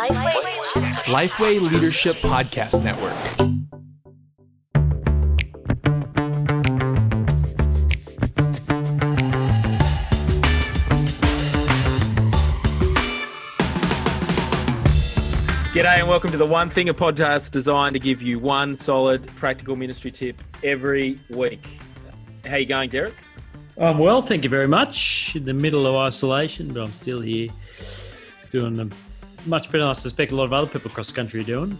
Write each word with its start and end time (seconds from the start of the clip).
Lifeway 0.00 1.60
Leadership 1.60 2.16
Podcast 2.22 2.82
Network. 2.82 3.12
G'day 15.74 15.98
and 15.98 16.08
welcome 16.08 16.30
to 16.30 16.38
the 16.38 16.46
One 16.46 16.70
Thing, 16.70 16.88
a 16.88 16.94
podcast 16.94 17.50
designed 17.50 17.92
to 17.92 18.00
give 18.00 18.22
you 18.22 18.38
one 18.38 18.76
solid 18.76 19.26
practical 19.36 19.76
ministry 19.76 20.10
tip 20.10 20.36
every 20.64 21.18
week. 21.28 21.78
How 22.46 22.56
you 22.56 22.64
going, 22.64 22.88
Derek? 22.88 23.14
I'm 23.78 23.98
well, 23.98 24.22
thank 24.22 24.44
you 24.44 24.50
very 24.50 24.68
much. 24.68 25.36
In 25.36 25.44
the 25.44 25.52
middle 25.52 25.86
of 25.86 25.94
isolation, 25.94 26.72
but 26.72 26.84
I'm 26.84 26.94
still 26.94 27.20
here 27.20 27.50
doing 28.50 28.80
a 28.80 29.09
much 29.46 29.66
better 29.68 29.78
than 29.78 29.88
I 29.88 29.92
suspect 29.92 30.32
a 30.32 30.36
lot 30.36 30.44
of 30.44 30.52
other 30.52 30.66
people 30.66 30.90
across 30.90 31.08
the 31.08 31.14
country 31.14 31.40
are 31.40 31.44
doing. 31.44 31.78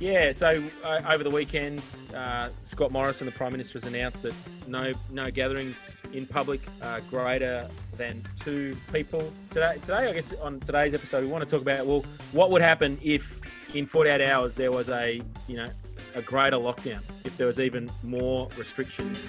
Yeah, 0.00 0.30
so 0.30 0.62
uh, 0.84 1.00
over 1.08 1.24
the 1.24 1.30
weekend, 1.30 1.82
uh, 2.14 2.50
Scott 2.62 2.92
Morrison, 2.92 3.26
the 3.26 3.32
Prime 3.32 3.50
Minister, 3.50 3.80
has 3.80 3.84
announced 3.84 4.22
that 4.22 4.34
no 4.68 4.92
no 5.10 5.28
gatherings 5.28 6.00
in 6.12 6.24
public 6.24 6.60
uh, 6.80 7.00
greater 7.10 7.68
than 7.96 8.22
two 8.38 8.76
people. 8.92 9.32
Today, 9.50 9.74
today, 9.82 10.08
I 10.08 10.12
guess 10.12 10.32
on 10.34 10.60
today's 10.60 10.94
episode, 10.94 11.24
we 11.24 11.30
want 11.30 11.48
to 11.48 11.52
talk 11.52 11.62
about 11.62 11.84
well, 11.84 12.04
what 12.30 12.52
would 12.52 12.62
happen 12.62 12.96
if 13.02 13.40
in 13.74 13.86
48 13.86 14.20
hours 14.20 14.54
there 14.54 14.70
was 14.70 14.88
a 14.88 15.20
you 15.48 15.56
know 15.56 15.68
a 16.14 16.22
greater 16.22 16.56
lockdown, 16.56 17.00
if 17.24 17.36
there 17.36 17.48
was 17.48 17.58
even 17.58 17.90
more 18.04 18.48
restrictions. 18.56 19.26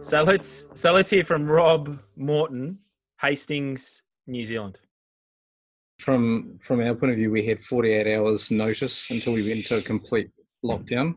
So 0.00 0.22
let's 0.22 0.68
so 0.72 0.92
let's 0.94 1.10
hear 1.10 1.24
from 1.24 1.46
Rob 1.46 1.98
Morton, 2.16 2.78
Hastings, 3.20 4.02
New 4.26 4.44
Zealand. 4.44 4.78
From 5.98 6.58
from 6.60 6.80
our 6.80 6.94
point 6.94 7.12
of 7.12 7.18
view, 7.18 7.30
we 7.30 7.46
had 7.46 7.60
48 7.60 8.16
hours 8.16 8.50
notice 8.50 9.10
until 9.10 9.32
we 9.32 9.42
went 9.42 9.58
into 9.58 9.78
a 9.78 9.82
complete 9.82 10.30
lockdown, 10.64 11.14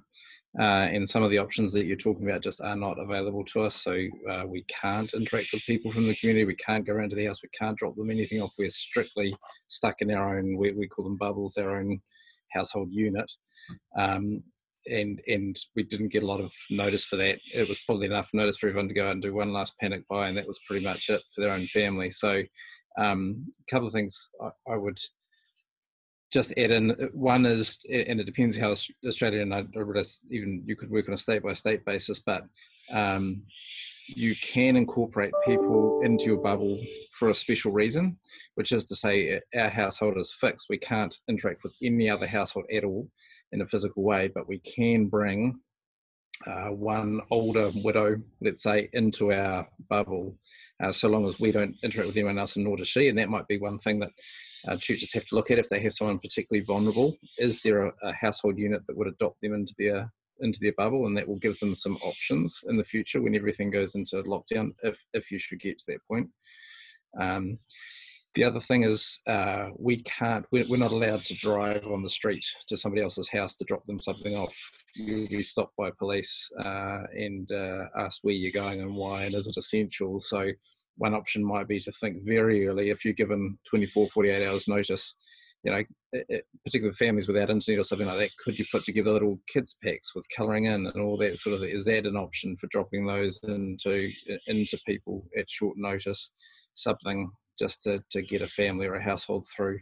uh, 0.58 0.88
and 0.92 1.08
some 1.08 1.22
of 1.22 1.30
the 1.30 1.38
options 1.38 1.74
that 1.74 1.86
you're 1.86 1.98
talking 1.98 2.28
about 2.30 2.42
just 2.42 2.62
are 2.62 2.76
not 2.76 2.98
available 2.98 3.44
to 3.46 3.62
us. 3.62 3.76
So 3.76 3.98
uh, 4.30 4.44
we 4.48 4.64
can't 4.68 5.14
interact 5.14 5.50
with 5.54 5.66
people 5.66 5.92
from 5.92 6.08
the 6.08 6.16
community. 6.16 6.46
We 6.46 6.56
can't 6.56 6.86
go 6.86 6.94
around 6.94 7.10
to 7.10 7.16
the 7.16 7.26
house. 7.26 7.44
We 7.44 7.50
can't 7.50 7.78
drop 7.78 7.96
them 7.96 8.10
anything 8.10 8.42
off. 8.42 8.54
We're 8.58 8.70
strictly 8.70 9.36
stuck 9.68 10.02
in 10.02 10.12
our 10.12 10.38
own. 10.38 10.58
We, 10.58 10.72
we 10.74 10.88
call 10.88 11.04
them 11.04 11.18
bubbles, 11.18 11.58
our 11.58 11.78
own 11.78 12.00
household 12.52 12.90
unit. 12.92 13.32
Um, 13.98 14.44
and 14.88 15.22
and 15.28 15.58
we 15.76 15.84
didn't 15.84 16.12
get 16.12 16.24
a 16.24 16.28
lot 16.28 16.40
of 16.40 16.52
notice 16.70 17.06
for 17.06 17.16
that. 17.18 17.40
It 17.54 17.68
was 17.68 17.80
probably 17.86 18.08
enough 18.08 18.30
notice 18.34 18.58
for 18.58 18.68
everyone 18.68 18.88
to 18.88 18.94
go 18.94 19.06
out 19.08 19.14
and 19.14 19.22
do 19.22 19.34
one 19.34 19.54
last 19.54 19.78
panic 19.80 20.08
buy, 20.10 20.28
and 20.28 20.38
that 20.38 20.48
was 20.48 20.60
pretty 20.68 20.84
much 20.84 21.10
it 21.10 21.22
for 21.34 21.42
their 21.42 21.52
own 21.52 21.66
family. 21.68 22.12
So, 22.12 22.44
um, 22.98 23.46
a 23.62 23.72
couple 23.72 23.88
of 23.88 23.94
things 23.94 24.30
I, 24.42 24.74
I, 24.74 24.78
would 24.78 25.00
just 26.32 26.54
add 26.58 26.72
in. 26.72 26.90
One 27.14 27.46
is, 27.46 27.80
and 27.92 28.20
it 28.20 28.26
depends 28.26 28.58
how 28.58 28.76
Australia 29.06 29.42
and 29.42 29.54
I, 29.54 29.66
even 30.32 30.64
you 30.66 30.76
could 30.76 30.92
work 30.92 31.08
on 31.08 31.14
a 31.14 31.18
state 31.18 31.44
by 31.44 31.54
state 31.54 31.86
basis, 31.86 32.20
but 32.20 32.44
um, 32.92 33.44
you 34.16 34.36
can 34.36 34.76
incorporate 34.76 35.32
people 35.46 36.02
into 36.04 36.26
your 36.26 36.38
bubble 36.38 36.80
for 37.12 37.30
a 37.30 37.34
special 37.34 37.72
reason, 37.72 38.18
which 38.56 38.72
is 38.72 38.86
to 38.86 38.96
say, 38.96 39.40
our 39.56 39.70
household 39.70 40.18
is 40.18 40.34
fixed. 40.34 40.68
We 40.70 40.78
can't 40.78 41.16
interact 41.28 41.64
with 41.64 41.74
any 41.84 42.10
other 42.10 42.28
household 42.28 42.66
at 42.74 42.84
all 42.84 43.08
in 43.52 43.62
a 43.62 43.68
physical 43.68 44.04
way, 44.04 44.30
but 44.34 44.48
we 44.48 44.60
can 44.60 45.08
bring 45.08 45.60
uh, 46.48 46.70
one 46.70 47.20
older 47.32 47.72
widow, 47.84 48.18
let's 48.42 48.64
say, 48.64 48.90
into 48.94 49.34
our 49.34 49.68
bubble, 49.90 50.38
uh, 50.82 50.92
so 50.92 51.10
long 51.10 51.28
as 51.28 51.40
we 51.40 51.52
don't 51.52 51.76
interact 51.84 52.08
with 52.08 52.18
anyone 52.18 52.40
else, 52.40 52.56
and 52.56 52.66
nor 52.66 52.78
does 52.78 52.88
she. 52.88 53.10
And 53.10 53.18
that 53.18 53.30
might 53.30 53.48
be 53.48 53.58
one 53.58 53.80
thing 53.80 54.00
that 54.00 54.12
uh, 54.68 54.78
churches 54.78 55.14
have 55.14 55.26
to 55.26 55.36
look 55.36 55.52
at 55.52 55.60
if 55.60 55.70
they 55.70 55.80
have 55.82 55.94
someone 55.94 56.20
particularly 56.20 56.66
vulnerable. 56.66 57.18
Is 57.38 57.62
there 57.62 57.88
a, 57.88 57.94
a 58.04 58.14
household 58.14 58.58
unit 58.58 58.82
that 58.88 58.98
would 58.98 59.08
adopt 59.08 59.42
them 59.42 59.54
into 59.54 59.74
their 59.78 60.12
into 60.42 60.60
their 60.62 60.74
bubble, 60.78 61.06
and 61.06 61.18
that 61.18 61.28
will 61.28 61.40
give 61.40 61.60
them 61.60 61.76
some 61.76 61.98
options 61.98 62.60
in 62.68 62.78
the 62.78 62.84
future 62.84 63.22
when 63.22 63.36
everything 63.36 63.70
goes 63.70 63.96
into 63.96 64.22
lockdown, 64.24 64.72
if 64.84 65.04
if 65.14 65.32
you 65.32 65.40
should 65.40 65.60
get 65.60 65.78
to 65.80 65.86
that 65.88 66.00
point. 66.08 66.28
Um, 67.20 67.60
the 68.36 68.44
other 68.44 68.60
thing 68.60 68.84
is 68.84 69.22
uh, 69.28 69.70
we 69.78 70.04
can't 70.04 70.46
we're, 70.52 70.66
we're, 70.70 70.78
not 70.78 70.92
allowed 70.92 71.26
to 71.26 71.34
drive 71.36 71.86
on 71.88 72.02
the 72.02 72.10
street 72.10 72.46
to 72.68 72.78
somebody 72.78 73.02
else's 73.02 73.30
house 73.30 73.56
to 73.56 73.66
drop 73.66 73.86
them 73.86 74.00
something 74.00 74.36
off 74.36 74.56
you'll 74.96 75.28
be 75.28 75.42
stopped 75.42 75.76
by 75.78 75.90
police 75.98 76.50
uh, 76.64 77.02
and 77.14 77.52
uh, 77.52 77.86
asked 77.98 78.20
where 78.22 78.34
you're 78.34 78.52
going 78.52 78.82
and 78.82 78.96
why 78.96 79.24
and 79.24 79.36
is 79.36 79.48
it 79.48 79.58
essential 79.58 80.20
so 80.20 80.48
one 80.98 81.16
option 81.16 81.44
might 81.44 81.68
be 81.68 81.80
to 81.80 81.92
think 81.94 82.18
very 82.24 82.68
early 82.68 82.90
if 82.90 83.04
you're 83.04 83.14
given 83.14 83.58
24 83.68 84.08
48 84.08 84.48
hours 84.48 84.68
notice 84.68 85.16
you 85.64 85.72
know 85.72 85.84
it, 86.14 86.46
particularly 86.64 86.96
families 86.96 87.28
without 87.28 87.50
internet 87.50 87.80
or 87.80 87.84
something 87.84 88.08
like 88.08 88.18
that 88.18 88.32
could 88.44 88.58
you 88.58 88.66
put 88.72 88.84
together 88.84 89.12
little 89.12 89.40
kids 89.48 89.78
packs 89.84 90.16
with 90.16 90.26
colouring 90.36 90.66
in 90.66 90.88
and 90.88 91.02
all 91.02 91.18
that 91.18 91.38
sort 91.38 91.56
of 91.56 91.64
is 91.64 91.86
that 91.86 92.06
an 92.06 92.16
option 92.16 92.56
for 92.58 92.68
dropping 92.68 93.06
those 93.06 93.40
into 93.44 94.10
into 94.48 94.80
people 94.88 95.26
at 95.38 95.50
short 95.50 95.78
notice 95.78 96.32
something 96.74 97.30
just 97.60 97.84
to, 97.84 98.02
to 98.10 98.22
get 98.22 98.42
a 98.42 98.48
family 98.48 98.88
or 98.88 98.96
a 98.96 99.04
household 99.04 99.46
through 99.46 99.80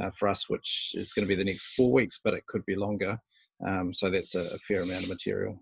uh, 0.00 0.10
for 0.10 0.26
us, 0.28 0.48
which 0.48 0.92
is 0.94 1.12
going 1.12 1.24
to 1.24 1.28
be 1.28 1.36
the 1.36 1.44
next 1.44 1.66
four 1.76 1.92
weeks, 1.92 2.20
but 2.24 2.34
it 2.34 2.46
could 2.46 2.64
be 2.64 2.74
longer. 2.74 3.18
Um, 3.64 3.92
so 3.92 4.10
that's 4.10 4.34
a, 4.34 4.54
a, 4.54 4.58
fair 4.58 4.80
amount 4.80 5.02
of 5.02 5.10
material. 5.10 5.60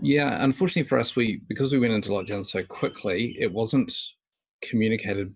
Yeah, 0.00 0.42
unfortunately 0.42 0.88
for 0.88 0.98
us, 0.98 1.16
we 1.16 1.40
because 1.48 1.72
we 1.72 1.78
went 1.78 1.92
into 1.92 2.10
lockdown 2.10 2.44
so 2.44 2.62
quickly, 2.64 3.36
it 3.40 3.52
wasn't 3.52 3.92
communicated 4.62 5.30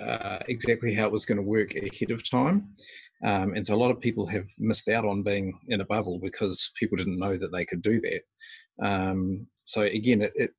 uh, 0.00 0.38
exactly 0.48 0.94
how 0.94 1.06
it 1.06 1.12
was 1.12 1.26
going 1.26 1.36
to 1.36 1.42
work 1.42 1.74
ahead 1.74 2.10
of 2.10 2.28
time. 2.28 2.68
Um, 3.24 3.54
and 3.54 3.66
so 3.66 3.74
a 3.74 3.76
lot 3.76 3.90
of 3.90 4.00
people 4.00 4.26
have 4.26 4.48
missed 4.58 4.88
out 4.88 5.04
on 5.04 5.22
being 5.22 5.58
in 5.68 5.80
a 5.80 5.86
bubble 5.86 6.18
because 6.18 6.72
people 6.78 6.96
didn't 6.96 7.18
know 7.18 7.36
that 7.36 7.52
they 7.52 7.64
could 7.64 7.82
do 7.82 8.00
that. 8.00 8.22
Um, 8.82 9.46
so 9.64 9.82
again, 9.82 10.22
it, 10.22 10.32
it, 10.34 10.50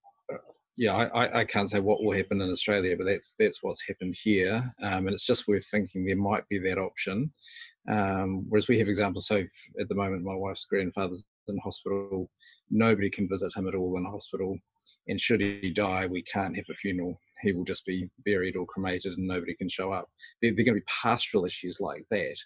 yeah, 0.77 0.93
I, 0.93 1.39
I 1.39 1.45
can't 1.45 1.69
say 1.69 1.79
what 1.79 2.03
will 2.03 2.15
happen 2.15 2.41
in 2.41 2.49
Australia, 2.49 2.97
but 2.97 3.05
that's 3.05 3.35
that's 3.39 3.63
what's 3.63 3.87
happened 3.87 4.15
here, 4.21 4.61
um, 4.81 5.07
and 5.07 5.11
it's 5.11 5.25
just 5.25 5.47
worth 5.47 5.65
thinking 5.65 6.03
there 6.03 6.17
might 6.17 6.45
be 6.49 6.57
that 6.59 6.77
option. 6.77 7.31
Um, 7.89 8.45
whereas 8.49 8.67
we 8.67 8.77
have 8.79 8.89
examples. 8.89 9.27
So 9.27 9.43
at 9.79 9.87
the 9.87 9.95
moment, 9.95 10.23
my 10.23 10.35
wife's 10.35 10.65
grandfather's 10.65 11.23
in 11.47 11.57
hospital. 11.59 12.29
Nobody 12.69 13.09
can 13.09 13.29
visit 13.29 13.55
him 13.55 13.67
at 13.67 13.75
all 13.75 13.97
in 13.97 14.03
hospital, 14.03 14.57
and 15.07 15.19
should 15.19 15.39
he 15.39 15.69
die, 15.69 16.07
we 16.07 16.23
can't 16.23 16.55
have 16.55 16.65
a 16.69 16.73
funeral. 16.73 17.17
He 17.45 17.53
will 17.53 17.63
just 17.63 17.85
be 17.85 18.09
buried 18.25 18.55
or 18.55 18.65
cremated, 18.65 19.17
and 19.17 19.27
nobody 19.27 19.55
can 19.55 19.69
show 19.69 19.91
up. 19.91 20.09
There, 20.41 20.51
there 20.51 20.63
are 20.63 20.65
going 20.65 20.75
to 20.75 20.81
be 20.81 21.01
pastoral 21.01 21.45
issues 21.45 21.77
like 21.79 22.05
that. 22.11 22.37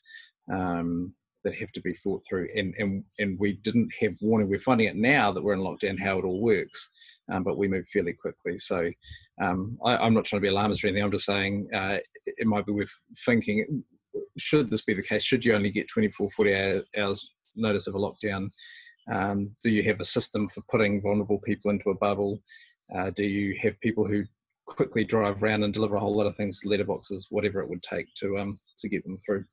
Um, 0.52 1.14
that 1.44 1.56
have 1.56 1.72
to 1.72 1.82
be 1.82 1.94
thought 1.94 2.22
through 2.28 2.48
and 2.56 2.74
and 2.78 3.04
and 3.18 3.40
we 3.40 3.54
didn't 3.64 3.90
have 4.00 4.12
warning 4.22 4.50
we're 4.50 4.60
finding 4.60 4.88
it 4.88 4.96
now 4.96 5.32
that 5.32 5.44
we're 5.44 5.54
in 5.54 5.60
lockdown 5.60 6.00
how 6.00 6.18
it 6.18 6.26
all 6.26 6.42
works 6.42 6.90
um, 7.32 7.44
but 7.44 7.58
we 7.58 7.68
moved 7.68 7.88
fairly 7.90 8.14
quickly 8.14 8.58
so 8.58 8.90
um, 9.42 9.78
I, 9.86 10.06
am 10.06 10.14
not 10.14 10.26
trying 10.26 10.42
to 10.42 10.46
be 10.46 10.50
alarmist 10.50 10.84
or 10.84 10.88
anything 10.88 11.04
i'm 11.04 11.12
just 11.12 11.26
saying 11.26 11.70
uh, 11.74 11.98
it 12.26 12.48
might 12.48 12.66
be 12.66 12.74
worth 12.74 12.92
thinking 13.26 13.84
should 14.38 14.70
this 14.70 14.82
be 14.82 14.94
the 14.94 15.02
case 15.02 15.24
should 15.24 15.46
you 15.46 15.54
only 15.54 15.72
get 15.72 15.88
24 15.88 16.30
48 16.32 16.84
hours 16.98 17.32
notice 17.56 17.88
of 17.88 17.96
a 17.96 17.98
lockdown 17.98 18.48
um, 19.12 19.50
do 19.64 19.72
you 19.72 19.82
have 19.84 20.00
a 20.00 20.06
system 20.06 20.50
for 20.50 20.62
putting 20.70 21.02
vulnerable 21.02 21.40
people 21.40 21.72
into 21.72 21.90
a 21.90 21.98
bubble 21.98 22.40
uh, 22.96 23.12
do 23.16 23.24
you 23.24 23.56
have 23.62 23.80
people 23.80 24.06
who 24.06 24.24
quickly 24.70 25.04
drive 25.04 25.42
around 25.42 25.64
and 25.64 25.74
deliver 25.74 25.96
a 25.96 26.00
whole 26.00 26.16
lot 26.16 26.28
of 26.28 26.36
things 26.36 26.62
letterboxes 26.66 27.26
whatever 27.30 27.60
it 27.60 27.70
would 27.70 27.82
take 27.82 28.06
to 28.14 28.38
um 28.38 28.58
to 28.78 28.88
get 28.88 29.04
them 29.04 29.18
through 29.18 29.44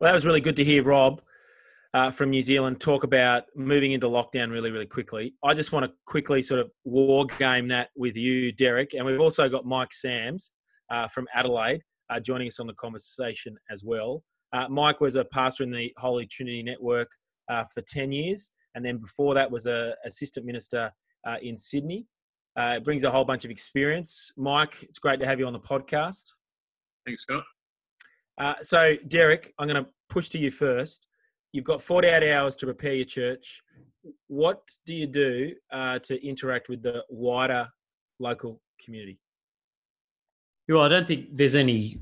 Well, 0.00 0.08
that 0.08 0.14
was 0.14 0.26
really 0.26 0.42
good 0.42 0.56
to 0.56 0.64
hear, 0.64 0.82
Rob. 0.82 1.22
Uh, 1.94 2.10
from 2.10 2.28
New 2.28 2.42
Zealand 2.42 2.78
talk 2.80 3.04
about 3.04 3.44
moving 3.54 3.92
into 3.92 4.06
lockdown 4.06 4.50
really, 4.50 4.70
really 4.70 4.86
quickly. 4.86 5.32
I 5.42 5.54
just 5.54 5.72
want 5.72 5.86
to 5.86 5.92
quickly 6.04 6.42
sort 6.42 6.60
of 6.60 6.70
war 6.84 7.24
game 7.38 7.68
that 7.68 7.88
with 7.96 8.14
you, 8.14 8.52
Derek. 8.52 8.92
And 8.92 9.06
we've 9.06 9.20
also 9.20 9.48
got 9.48 9.64
Mike 9.64 9.94
Sams 9.94 10.52
uh, 10.90 11.08
from 11.08 11.26
Adelaide 11.34 11.80
uh, 12.10 12.20
joining 12.20 12.48
us 12.48 12.60
on 12.60 12.66
the 12.66 12.74
conversation 12.74 13.56
as 13.70 13.82
well. 13.82 14.22
Uh, 14.52 14.68
Mike 14.68 15.00
was 15.00 15.16
a 15.16 15.24
pastor 15.24 15.64
in 15.64 15.70
the 15.70 15.90
Holy 15.96 16.26
Trinity 16.26 16.62
Network 16.62 17.08
uh, 17.48 17.64
for 17.72 17.82
10 17.88 18.12
years. 18.12 18.52
And 18.74 18.84
then 18.84 18.98
before 18.98 19.32
that 19.32 19.50
was 19.50 19.66
a 19.66 19.94
assistant 20.04 20.44
minister 20.44 20.90
uh, 21.26 21.36
in 21.42 21.56
Sydney. 21.56 22.06
it 22.56 22.84
brings 22.84 23.04
a 23.04 23.10
whole 23.10 23.24
bunch 23.24 23.44
of 23.44 23.50
experience. 23.50 24.32
Mike, 24.36 24.82
it's 24.82 24.98
great 24.98 25.20
to 25.20 25.26
have 25.26 25.38
you 25.38 25.46
on 25.46 25.52
the 25.52 25.60
podcast. 25.60 26.32
Thanks, 27.04 27.22
Scott. 27.22 27.44
Uh, 28.38 28.54
so, 28.62 28.94
Derek, 29.08 29.54
I'm 29.58 29.68
going 29.68 29.82
to 29.82 29.88
push 30.08 30.28
to 30.30 30.38
you 30.38 30.50
first. 30.50 31.06
You've 31.52 31.64
got 31.64 31.80
48 31.80 32.32
hours 32.32 32.56
to 32.56 32.66
prepare 32.66 32.94
your 32.94 33.06
church. 33.06 33.62
What 34.26 34.60
do 34.84 34.94
you 34.94 35.06
do 35.06 35.54
uh, 35.72 35.98
to 36.00 36.26
interact 36.26 36.68
with 36.68 36.82
the 36.82 37.04
wider 37.08 37.68
local 38.18 38.60
community? 38.84 39.18
Well, 40.68 40.82
I 40.82 40.88
don't 40.88 41.06
think 41.06 41.28
there's 41.32 41.54
any 41.54 41.98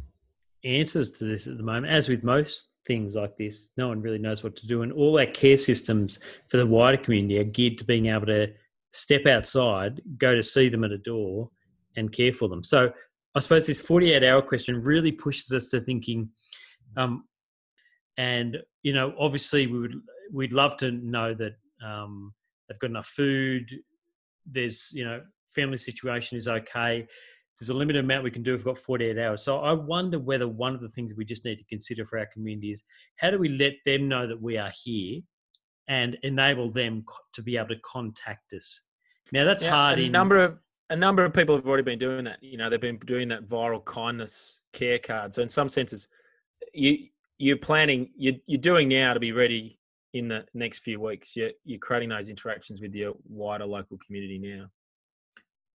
answers 0.64 1.10
to 1.12 1.24
this 1.24 1.46
at 1.46 1.56
the 1.56 1.62
moment. 1.62 1.92
As 1.92 2.08
with 2.08 2.24
most 2.24 2.70
things 2.86 3.14
like 3.14 3.36
this, 3.36 3.70
no 3.76 3.88
one 3.88 4.00
really 4.00 4.18
knows 4.18 4.42
what 4.42 4.56
to 4.56 4.66
do. 4.66 4.82
And 4.82 4.92
all 4.92 5.18
our 5.18 5.26
care 5.26 5.56
systems 5.56 6.18
for 6.48 6.56
the 6.56 6.66
wider 6.66 6.96
community 6.96 7.38
are 7.38 7.44
geared 7.44 7.78
to 7.78 7.84
being 7.84 8.06
able 8.06 8.26
to 8.26 8.52
step 8.94 9.26
outside, 9.26 10.00
go 10.18 10.34
to 10.34 10.42
see 10.42 10.68
them 10.68 10.84
at 10.84 10.92
a 10.92 10.98
door, 10.98 11.50
and 11.96 12.12
care 12.12 12.32
for 12.32 12.48
them. 12.48 12.62
So 12.62 12.92
I 13.34 13.40
suppose 13.40 13.66
this 13.66 13.80
48 13.80 14.22
hour 14.22 14.40
question 14.40 14.80
really 14.80 15.12
pushes 15.12 15.52
us 15.52 15.68
to 15.70 15.80
thinking, 15.80 16.30
um, 16.96 17.24
and 18.16 18.58
you 18.82 18.92
know, 18.92 19.14
obviously 19.18 19.66
we 19.66 19.80
would 19.80 19.96
we'd 20.32 20.52
love 20.52 20.76
to 20.78 20.92
know 20.92 21.34
that 21.34 21.52
um, 21.84 22.32
they've 22.68 22.78
got 22.78 22.90
enough 22.90 23.06
food. 23.06 23.70
There's 24.46 24.90
you 24.92 25.04
know, 25.04 25.22
family 25.54 25.76
situation 25.76 26.36
is 26.36 26.48
okay. 26.48 27.06
There's 27.58 27.68
a 27.68 27.74
limited 27.74 28.04
amount 28.04 28.24
we 28.24 28.30
can 28.30 28.42
do 28.42 28.54
if 28.54 28.60
we've 28.64 28.74
got 28.74 28.78
48 28.78 29.16
hours. 29.16 29.42
So 29.42 29.60
I 29.60 29.72
wonder 29.72 30.18
whether 30.18 30.48
one 30.48 30.74
of 30.74 30.80
the 30.80 30.88
things 30.88 31.14
we 31.16 31.24
just 31.24 31.44
need 31.44 31.58
to 31.58 31.64
consider 31.64 32.04
for 32.04 32.18
our 32.18 32.26
community 32.26 32.72
is 32.72 32.82
how 33.16 33.30
do 33.30 33.38
we 33.38 33.48
let 33.48 33.74
them 33.86 34.08
know 34.08 34.26
that 34.26 34.42
we 34.42 34.58
are 34.58 34.72
here 34.82 35.20
and 35.88 36.16
enable 36.22 36.70
them 36.70 37.04
to 37.32 37.42
be 37.42 37.56
able 37.56 37.68
to 37.68 37.80
contact 37.80 38.52
us. 38.52 38.80
Now 39.32 39.44
that's 39.44 39.64
Yeah, 39.64 39.70
hard. 39.70 39.98
A 39.98 40.02
in 40.04 40.12
number 40.12 40.42
of 40.42 40.58
a 40.90 40.96
number 40.96 41.24
of 41.24 41.32
people 41.32 41.56
have 41.56 41.66
already 41.66 41.82
been 41.82 41.98
doing 41.98 42.24
that. 42.24 42.42
You 42.42 42.58
know, 42.58 42.68
they've 42.68 42.80
been 42.80 42.98
doing 42.98 43.28
that 43.28 43.46
viral 43.48 43.84
kindness 43.84 44.60
care 44.72 44.98
card. 44.98 45.32
So 45.32 45.42
in 45.42 45.48
some 45.48 45.68
senses, 45.68 46.08
you 46.72 47.08
you're 47.38 47.56
planning 47.56 48.10
you 48.16 48.38
you're 48.46 48.60
doing 48.60 48.88
now 48.88 49.14
to 49.14 49.20
be 49.20 49.32
ready 49.32 49.78
in 50.12 50.28
the 50.28 50.44
next 50.54 50.80
few 50.80 51.00
weeks. 51.00 51.34
You're 51.36 51.50
you're 51.64 51.78
creating 51.78 52.10
those 52.10 52.28
interactions 52.28 52.80
with 52.80 52.94
your 52.94 53.14
wider 53.28 53.66
local 53.66 53.98
community 54.04 54.38
now. 54.38 54.66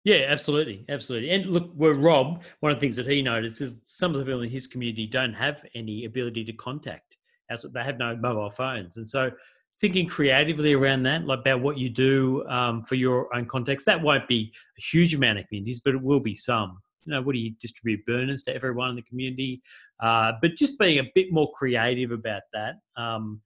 Yeah, 0.03 0.25
absolutely, 0.29 0.85
absolutely. 0.87 1.31
And 1.31 1.47
look, 1.47 1.71
where 1.75 1.93
Rob, 1.93 2.43
one 2.61 2.71
of 2.71 2.77
the 2.77 2.79
things 2.79 2.95
that 2.95 3.07
he 3.07 3.21
noticed 3.21 3.59
is 3.59 3.81
some 3.83 4.13
of 4.13 4.19
the 4.19 4.25
people 4.25 4.41
in 4.41 4.49
his 4.49 4.65
community 4.65 5.05
don't 5.05 5.33
have 5.33 5.65
any 5.75 6.05
ability 6.05 6.45
to 6.45 6.53
contact, 6.53 7.17
as 7.49 7.65
they 7.73 7.83
have 7.83 7.97
no 7.97 8.15
mobile 8.15 8.49
phones, 8.49 8.97
and 8.97 9.07
so 9.07 9.31
thinking 9.79 10.07
creatively 10.07 10.73
around 10.73 11.03
that, 11.03 11.25
like 11.25 11.39
about 11.39 11.61
what 11.61 11.77
you 11.77 11.89
do 11.89 12.45
um, 12.47 12.81
for 12.81 12.95
your 12.95 13.33
own 13.35 13.45
context. 13.45 13.85
That 13.85 14.01
won't 14.01 14.27
be 14.27 14.51
a 14.77 14.81
huge 14.81 15.13
amount 15.13 15.39
of 15.39 15.47
communities, 15.47 15.81
but 15.83 15.93
it 15.93 16.01
will 16.01 16.19
be 16.19 16.35
some. 16.35 16.79
You 17.05 17.13
know, 17.13 17.21
what 17.21 17.33
do 17.33 17.39
you 17.39 17.51
distribute 17.59 18.05
burners 18.05 18.43
to 18.43 18.55
everyone 18.55 18.89
in 18.89 18.95
the 18.95 19.01
community? 19.03 19.61
Uh, 19.99 20.33
but 20.41 20.55
just 20.55 20.77
being 20.77 20.99
a 20.99 21.09
bit 21.15 21.31
more 21.31 21.51
creative 21.53 22.11
about 22.11 22.41
that 22.53 22.75
um, 23.01 23.41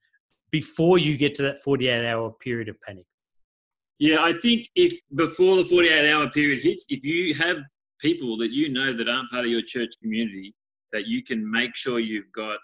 before 0.51 0.97
you 0.97 1.17
get 1.17 1.35
to 1.35 1.43
that 1.43 1.61
48 1.61 2.07
hour 2.07 2.31
period 2.31 2.69
of 2.69 2.81
panic. 2.81 3.05
Yeah, 3.99 4.23
I 4.23 4.33
think 4.33 4.67
if 4.75 4.99
before 5.13 5.57
the 5.57 5.65
48 5.65 6.11
hour 6.11 6.29
period 6.31 6.63
hits, 6.63 6.85
if 6.89 7.03
you 7.03 7.35
have 7.35 7.57
people 7.99 8.35
that 8.37 8.49
you 8.49 8.69
know 8.69 8.97
that 8.97 9.07
aren't 9.07 9.29
part 9.29 9.45
of 9.45 9.51
your 9.51 9.61
church 9.61 9.93
community, 10.01 10.55
that 10.91 11.05
you 11.05 11.23
can 11.23 11.49
make 11.49 11.75
sure 11.75 11.99
you've 11.99 12.31
got 12.35 12.59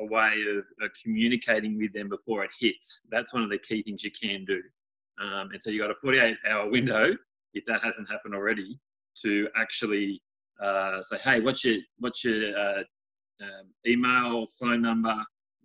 a 0.00 0.04
way 0.04 0.32
of, 0.50 0.64
of 0.84 0.90
communicating 1.02 1.78
with 1.78 1.92
them 1.92 2.08
before 2.08 2.44
it 2.44 2.50
hits. 2.60 3.00
That's 3.10 3.32
one 3.32 3.42
of 3.42 3.50
the 3.50 3.58
key 3.58 3.82
things 3.82 4.02
you 4.02 4.10
can 4.10 4.44
do. 4.44 4.60
Um, 5.20 5.50
and 5.52 5.62
so 5.62 5.70
you've 5.70 5.82
got 5.82 5.90
a 5.90 5.96
48 6.00 6.36
hour 6.48 6.70
window, 6.70 7.16
if 7.54 7.64
that 7.66 7.82
hasn't 7.82 8.08
happened 8.10 8.34
already, 8.34 8.78
to 9.22 9.48
actually 9.56 10.22
uh, 10.62 11.02
say, 11.02 11.18
hey, 11.18 11.40
what's 11.40 11.64
your, 11.64 11.78
what's 11.98 12.22
your 12.24 12.56
uh, 12.56 12.82
um, 13.42 13.66
email, 13.86 14.46
phone 14.58 14.82
number, 14.82 15.16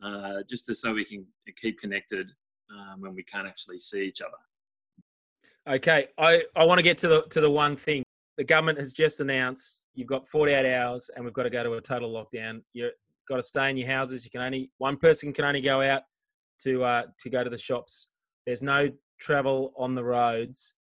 uh, 0.03 0.41
just 0.49 0.65
to, 0.65 0.75
so 0.75 0.93
we 0.93 1.05
can 1.05 1.25
keep 1.55 1.79
connected 1.79 2.27
um, 2.71 3.01
when 3.01 3.13
we 3.13 3.23
can't 3.23 3.47
actually 3.47 3.79
see 3.79 4.01
each 4.01 4.21
other. 4.21 5.75
Okay, 5.75 6.07
I, 6.17 6.43
I 6.55 6.65
want 6.65 6.79
to 6.79 6.83
get 6.83 6.97
to 6.99 7.07
the 7.07 7.21
to 7.29 7.39
the 7.39 7.49
one 7.49 7.75
thing. 7.77 8.03
The 8.37 8.43
government 8.43 8.77
has 8.79 8.91
just 8.91 9.21
announced 9.21 9.79
you've 9.95 10.07
got 10.07 10.27
48 10.27 10.73
hours 10.73 11.09
and 11.15 11.23
we've 11.23 11.33
got 11.33 11.43
to 11.43 11.49
go 11.49 11.63
to 11.63 11.73
a 11.73 11.81
total 11.81 12.11
lockdown. 12.11 12.61
You've 12.73 12.91
got 13.27 13.37
to 13.37 13.43
stay 13.43 13.69
in 13.69 13.77
your 13.77 13.87
houses. 13.87 14.23
You 14.23 14.31
can 14.31 14.41
only 14.41 14.71
one 14.77 14.97
person 14.97 15.33
can 15.33 15.45
only 15.45 15.61
go 15.61 15.81
out 15.81 16.03
to 16.63 16.83
uh, 16.83 17.03
to 17.19 17.29
go 17.29 17.43
to 17.43 17.49
the 17.49 17.57
shops. 17.57 18.09
There's 18.45 18.63
no 18.63 18.89
travel 19.19 19.73
on 19.77 19.95
the 19.95 20.03
roads. 20.03 20.73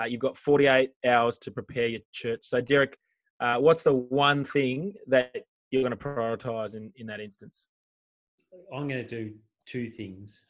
Uh, 0.00 0.04
you've 0.04 0.20
got 0.20 0.36
48 0.36 0.90
hours 1.06 1.38
to 1.38 1.50
prepare 1.50 1.88
your 1.88 2.00
church. 2.12 2.40
So, 2.42 2.60
Derek, 2.60 2.96
uh, 3.40 3.56
what's 3.56 3.82
the 3.82 3.94
one 3.94 4.44
thing 4.44 4.94
that 5.08 5.34
you're 5.70 5.82
going 5.82 5.90
to 5.90 5.96
prioritize 5.96 6.76
in, 6.76 6.92
in 6.96 7.06
that 7.08 7.18
instance? 7.18 7.66
I'm 8.72 8.86
going 8.86 9.04
to 9.04 9.08
do 9.08 9.34
two 9.66 9.90
things. 9.90 10.44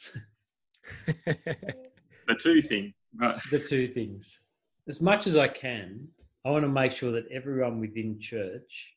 The 2.28 2.34
two 2.34 2.60
thing, 2.60 2.92
right? 3.18 3.40
the 3.50 3.58
two 3.58 3.88
things. 3.88 4.40
As 4.86 5.00
much 5.00 5.26
as 5.26 5.36
I 5.38 5.48
can, 5.48 6.06
I 6.44 6.50
want 6.50 6.64
to 6.64 6.68
make 6.68 6.92
sure 6.92 7.10
that 7.12 7.24
everyone 7.32 7.80
within 7.80 8.20
church 8.20 8.94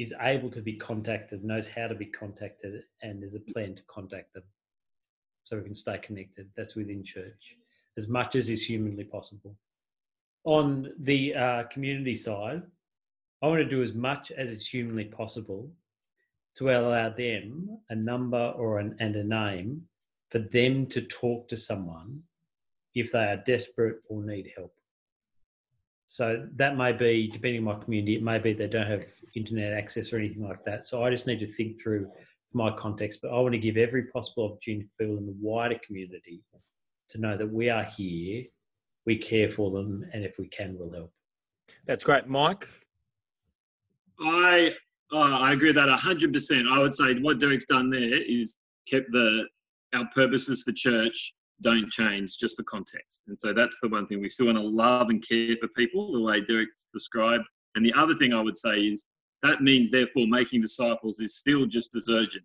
is 0.00 0.14
able 0.20 0.50
to 0.50 0.62
be 0.62 0.74
contacted, 0.74 1.44
knows 1.44 1.68
how 1.68 1.86
to 1.86 1.94
be 1.94 2.06
contacted, 2.06 2.82
and 3.02 3.20
there's 3.20 3.34
a 3.34 3.52
plan 3.52 3.74
to 3.74 3.82
contact 3.86 4.32
them 4.32 4.44
so 5.42 5.56
we 5.56 5.62
can 5.62 5.74
stay 5.74 5.98
connected. 5.98 6.48
That's 6.56 6.74
within 6.74 7.04
church 7.04 7.56
as 7.96 8.08
much 8.08 8.34
as 8.34 8.48
is 8.48 8.64
humanly 8.64 9.04
possible. 9.04 9.54
On 10.44 10.90
the 11.00 11.34
uh, 11.34 11.62
community 11.64 12.16
side, 12.16 12.62
I 13.42 13.46
want 13.46 13.58
to 13.58 13.68
do 13.68 13.82
as 13.82 13.92
much 13.92 14.30
as 14.30 14.50
is 14.50 14.66
humanly 14.66 15.04
possible 15.04 15.70
to 16.56 16.70
allow 16.70 17.10
them 17.10 17.78
a 17.90 17.94
number 17.94 18.54
or 18.56 18.78
an, 18.78 18.96
and 19.00 19.16
a 19.16 19.24
name 19.24 19.82
for 20.30 20.38
them 20.38 20.86
to 20.86 21.02
talk 21.02 21.48
to 21.48 21.56
someone 21.56 22.22
if 22.94 23.12
they 23.12 23.24
are 23.24 23.36
desperate 23.36 23.98
or 24.08 24.22
need 24.22 24.50
help. 24.56 24.74
So 26.10 26.44
that 26.56 26.76
may 26.76 26.90
be, 26.90 27.28
depending 27.28 27.60
on 27.60 27.76
my 27.76 27.84
community, 27.84 28.16
it 28.16 28.22
may 28.24 28.40
be 28.40 28.52
they 28.52 28.66
don't 28.66 28.90
have 28.90 29.06
internet 29.36 29.72
access 29.72 30.12
or 30.12 30.18
anything 30.18 30.42
like 30.42 30.64
that. 30.64 30.84
So 30.84 31.04
I 31.04 31.08
just 31.10 31.28
need 31.28 31.38
to 31.38 31.46
think 31.46 31.80
through 31.80 32.10
my 32.52 32.72
context, 32.72 33.20
but 33.22 33.28
I 33.28 33.38
want 33.38 33.52
to 33.52 33.60
give 33.60 33.76
every 33.76 34.06
possible 34.06 34.46
opportunity 34.50 34.88
for 34.88 35.04
people 35.04 35.18
in 35.18 35.26
the 35.26 35.36
wider 35.40 35.78
community 35.86 36.42
to 37.10 37.18
know 37.18 37.36
that 37.36 37.48
we 37.48 37.70
are 37.70 37.84
here, 37.84 38.42
we 39.06 39.18
care 39.18 39.48
for 39.50 39.70
them, 39.70 40.04
and 40.12 40.24
if 40.24 40.36
we 40.36 40.48
can, 40.48 40.76
we'll 40.76 40.92
help. 40.92 41.12
That's 41.86 42.02
great, 42.02 42.26
Mike. 42.26 42.66
I 44.20 44.74
oh, 45.12 45.34
I 45.34 45.52
agree 45.52 45.68
with 45.68 45.76
that 45.76 45.96
hundred 45.96 46.32
percent. 46.32 46.66
I 46.68 46.80
would 46.80 46.96
say 46.96 47.14
what 47.20 47.38
Derek's 47.38 47.66
done 47.66 47.88
there 47.88 48.20
is 48.20 48.56
kept 48.88 49.12
the 49.12 49.44
our 49.94 50.08
purposes 50.12 50.64
for 50.64 50.72
church 50.72 51.34
don't 51.62 51.90
change, 51.90 52.38
just 52.38 52.56
the 52.56 52.64
context. 52.64 53.22
And 53.28 53.38
so 53.38 53.52
that's 53.52 53.78
the 53.80 53.88
one 53.88 54.06
thing 54.06 54.20
we 54.20 54.30
still 54.30 54.46
want 54.46 54.58
to 54.58 54.64
love 54.64 55.08
and 55.10 55.26
care 55.26 55.56
for 55.60 55.68
people 55.68 56.12
the 56.12 56.20
way 56.20 56.40
Derek 56.40 56.68
described. 56.92 57.44
And 57.74 57.84
the 57.84 57.92
other 57.96 58.14
thing 58.16 58.32
I 58.32 58.40
would 58.40 58.58
say 58.58 58.76
is 58.78 59.06
that 59.42 59.62
means 59.62 59.90
therefore 59.90 60.26
making 60.26 60.62
disciples 60.62 61.18
is 61.20 61.36
still 61.36 61.66
just 61.66 61.90
as 61.96 62.02
urgent 62.08 62.44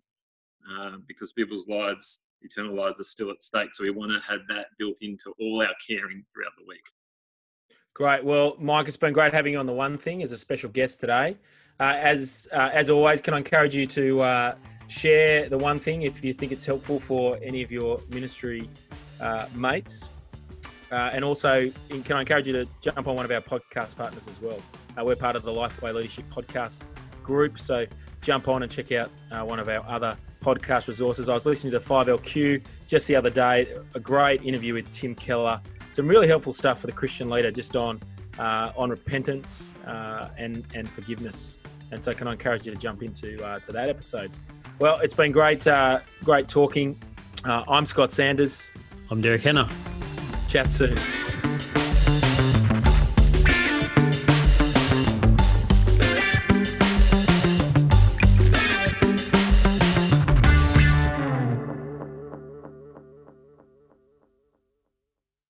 uh, 0.70 0.96
because 1.06 1.32
people's 1.32 1.66
lives, 1.68 2.20
eternal 2.42 2.74
lives, 2.74 3.00
are 3.00 3.04
still 3.04 3.30
at 3.30 3.42
stake. 3.42 3.70
So 3.74 3.84
we 3.84 3.90
want 3.90 4.12
to 4.12 4.20
have 4.30 4.40
that 4.48 4.66
built 4.78 4.96
into 5.00 5.32
all 5.40 5.62
our 5.62 5.74
caring 5.86 6.24
throughout 6.32 6.52
the 6.58 6.64
week. 6.66 6.80
Great. 7.94 8.24
Well, 8.24 8.56
Mike, 8.58 8.88
it's 8.88 8.96
been 8.96 9.14
great 9.14 9.32
having 9.32 9.54
you 9.54 9.58
on 9.58 9.66
the 9.66 9.72
one 9.72 9.96
thing 9.96 10.22
as 10.22 10.32
a 10.32 10.38
special 10.38 10.68
guest 10.70 11.00
today. 11.00 11.36
Uh, 11.80 11.94
as 11.98 12.46
uh, 12.52 12.70
as 12.72 12.88
always, 12.88 13.20
can 13.20 13.34
I 13.34 13.38
encourage 13.38 13.74
you 13.74 13.86
to 13.86 14.20
uh, 14.20 14.54
share 14.88 15.48
the 15.48 15.58
one 15.58 15.78
thing 15.78 16.02
if 16.02 16.24
you 16.24 16.32
think 16.32 16.52
it's 16.52 16.64
helpful 16.64 17.00
for 17.00 17.38
any 17.42 17.62
of 17.62 17.70
your 17.70 18.00
ministry 18.10 18.68
uh, 19.20 19.46
mates, 19.54 20.08
uh, 20.90 21.10
and 21.12 21.24
also 21.24 21.70
can 21.88 22.16
I 22.16 22.20
encourage 22.20 22.46
you 22.46 22.52
to 22.52 22.68
jump 22.80 23.06
on 23.08 23.16
one 23.16 23.24
of 23.24 23.30
our 23.30 23.40
podcast 23.40 23.96
partners 23.96 24.28
as 24.28 24.40
well. 24.40 24.60
Uh, 24.98 25.04
we're 25.04 25.16
part 25.16 25.36
of 25.36 25.42
the 25.42 25.52
Lifeway 25.52 25.94
Leadership 25.94 26.24
Podcast 26.30 26.86
group, 27.22 27.58
so 27.58 27.86
jump 28.22 28.48
on 28.48 28.62
and 28.62 28.72
check 28.72 28.92
out 28.92 29.10
one 29.46 29.58
of 29.58 29.68
our 29.68 29.84
other 29.88 30.16
podcast 30.46 30.86
resources. 30.86 31.28
I 31.28 31.34
was 31.34 31.44
listening 31.44 31.72
to 31.72 31.80
5LQ 31.80 32.62
just 32.86 33.08
the 33.08 33.16
other 33.16 33.30
day, 33.30 33.66
a 33.96 34.00
great 34.00 34.42
interview 34.44 34.74
with 34.74 34.88
Tim 34.90 35.12
Keller. 35.12 35.60
Some 35.90 36.06
really 36.06 36.28
helpful 36.28 36.52
stuff 36.52 36.80
for 36.80 36.86
the 36.86 36.92
Christian 36.92 37.28
leader 37.28 37.50
just 37.50 37.74
on 37.74 38.00
uh, 38.38 38.70
on 38.76 38.90
repentance 38.90 39.72
uh, 39.86 40.28
and 40.38 40.64
and 40.74 40.88
forgiveness. 40.88 41.58
And 41.90 42.02
so, 42.02 42.12
can 42.12 42.28
I 42.28 42.32
encourage 42.32 42.66
you 42.66 42.72
to 42.72 42.78
jump 42.78 43.02
into 43.02 43.44
uh, 43.44 43.58
to 43.60 43.72
that 43.72 43.88
episode? 43.88 44.30
Well, 44.78 44.98
it's 44.98 45.14
been 45.14 45.32
great, 45.32 45.66
uh, 45.66 46.00
great 46.22 46.48
talking. 46.48 47.00
Uh, 47.44 47.64
I'm 47.66 47.86
Scott 47.86 48.12
Sanders. 48.12 48.68
I'm 49.10 49.20
Derek 49.20 49.42
Henner. 49.42 49.68
Chat 50.48 50.70
soon. 50.70 50.96